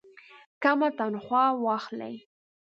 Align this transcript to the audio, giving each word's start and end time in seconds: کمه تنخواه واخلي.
کمه 0.63 0.87
تنخواه 0.97 1.49
واخلي. 1.65 2.13